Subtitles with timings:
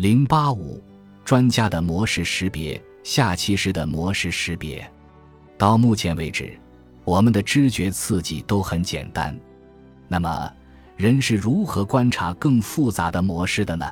[0.00, 0.82] 零八五，
[1.26, 4.90] 专家的模式识别，下棋时的模式识别。
[5.58, 6.58] 到目前为止，
[7.04, 9.38] 我们的知觉刺激都很简单。
[10.08, 10.50] 那么，
[10.96, 13.84] 人是如何观察更复杂的模式的呢？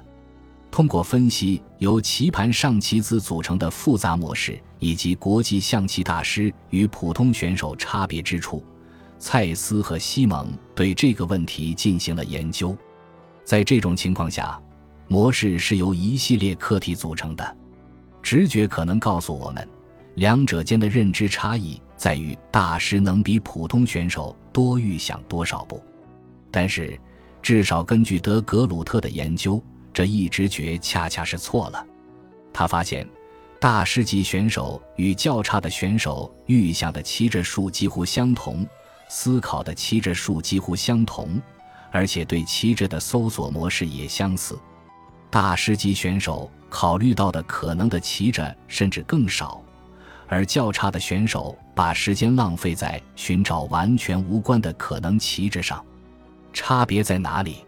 [0.71, 8.65] 通过分析由棋盘上棋子组成的复杂模式，以及国际象棋大师与普通选手差别之处，
[9.19, 12.75] 蔡司和西蒙对这个问题进行了研究。
[13.45, 14.59] 在这种情况下，
[15.09, 17.57] 模式是由一系列课题组成的。
[18.23, 19.67] 直觉可能告诉我们，
[20.15, 25.83] 两者间的认知差异在于大师能比普通选手多预想多少步。
[26.51, 26.99] 但是，
[27.43, 29.63] 至少根据德格鲁特的研究。
[29.91, 31.85] 这一直觉恰恰是错了。
[32.53, 33.09] 他发现，
[33.59, 38.65] 大师级选手与较差的选手预想的棋着数几乎相同，
[39.09, 41.43] 思考的棋着数几乎相同，
[41.91, 44.57] 而且对棋着的搜索模式也相似。
[45.31, 49.63] 大师级选手考虑到的可能的棋着甚至更少，
[50.27, 55.85] 而较差的选手把时间浪费在寻找完全无关的可能棋子上。
[56.53, 57.65] 差别在哪里？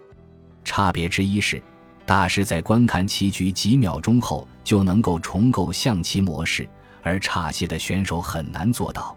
[0.64, 1.62] 差别之一是。
[2.06, 6.68] 大师在观看棋局几秒钟后就能够重构象棋模式，
[7.02, 9.16] 而差些的选手很难做到。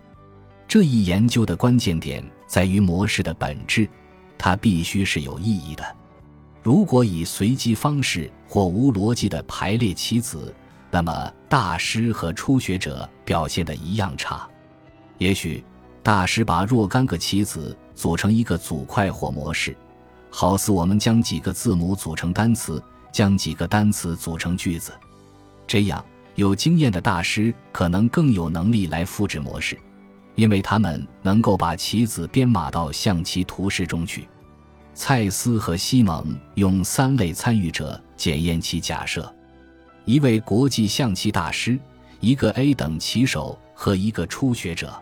[0.67, 3.89] 这一研究的关键点在于模式的本质，
[4.37, 5.83] 它必须是有意义的。
[6.63, 10.55] 如果以随机方式或无逻辑的排列棋子，
[10.89, 14.47] 那么大师和初学者表现的一样差。
[15.17, 15.61] 也许
[16.01, 19.75] 大师把若干个棋子组成一个组块或模式。
[20.29, 24.91] 好似我们将几个字母组成单词，将几个单词组成句子，
[25.67, 26.03] 这样
[26.35, 29.77] 有经验的大师可能更有能力来复制模式，
[30.33, 34.27] 因为他们能够把棋子编码到象棋图示中去。
[34.93, 39.33] 蔡司和西蒙用三类参与者检验其假设：
[40.05, 41.79] 一位国际象棋大师，
[42.19, 44.93] 一个 A 等棋手和一个初学者。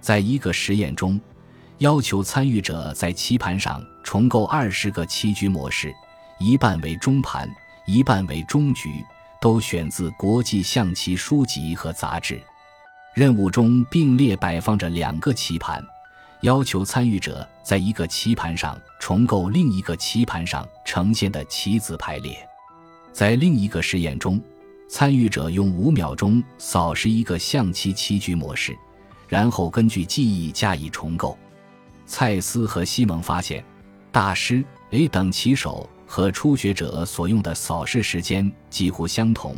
[0.00, 1.20] 在一个实验中。
[1.78, 5.92] 要求参与者在棋盘上重构二十个棋局模式，
[6.38, 7.50] 一半为中盘，
[7.84, 9.04] 一半为中局，
[9.40, 12.40] 都选自国际象棋书籍和杂志。
[13.12, 15.84] 任务中并列摆放着两个棋盘，
[16.42, 22.36] 要求参与者在一个棋盘上重构另一个棋盘上呈现的棋子排列。
[23.12, 24.40] 在另一个实验中，
[24.88, 28.76] 参与者用五秒钟扫视一个象棋棋局模式，
[29.28, 31.38] 然后根据记忆加以重构。
[32.06, 33.64] 蔡司和西蒙发现，
[34.12, 39.56] 大师 A 等棋手和初学者所用的扫视时间几乎相同，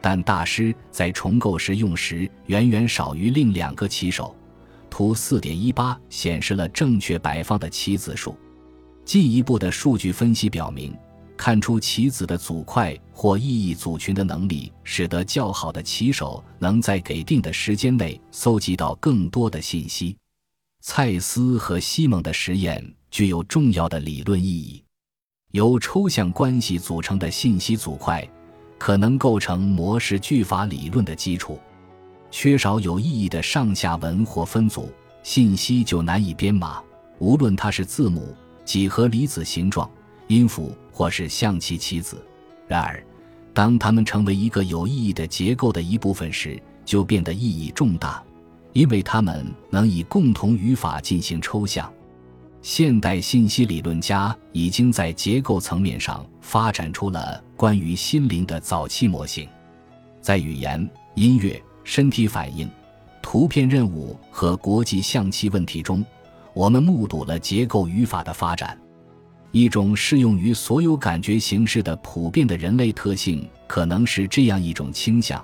[0.00, 4.34] 但大师在重构时用时远远少于另两个棋手。
[4.96, 8.34] 图四点一八显示了正确摆放的棋子数。
[9.04, 10.96] 进一步的数据分析表明，
[11.36, 20.16] 看出棋子的组块或意义组群的能力，使得较好的棋手能在给定的时间内搜集到更多的信息。
[20.80, 24.82] 蔡司和西蒙的实验具有重要的理论意义。
[25.50, 28.26] 由抽象关系组成的信息组块，
[28.78, 31.60] 可能构成模式句法理论的基础。
[32.30, 34.90] 缺少有意义的上下文或分组
[35.22, 36.82] 信息就难以编码，
[37.18, 39.88] 无论它是字母、几何离子形状、
[40.28, 42.24] 音符或是象棋棋子。
[42.68, 43.02] 然而，
[43.54, 48.22] 当它们成为一个有意义的结构的一部分时，就变得意义重大。
[48.72, 51.90] 因为它们能以共同语法进行抽象，
[52.60, 59.48] 现代信息理论家已经在结构层面上发展出了关于心灵的早期模型。
[60.20, 62.68] 在语言、音乐、身体反应、
[63.22, 66.04] 图片任务和国际象棋问题中，
[66.52, 68.76] 我们目睹了结构语法的发展。
[69.52, 75.42] 一种适用于所有感觉形式的普遍的人类特性，可能是这样一种倾向：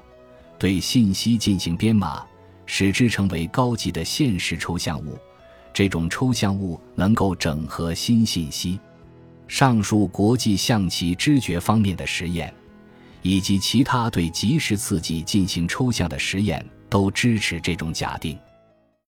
[0.58, 2.26] 对信息进行编码。
[2.66, 5.16] 使之成为高级的现实抽象物，
[5.72, 8.80] 这种抽象物能够整合新信息。
[9.46, 12.52] 上述国际象棋知觉方面的实验，
[13.22, 18.38] 以及其他对即时刺激进行抽象的实验，都支持这种假定。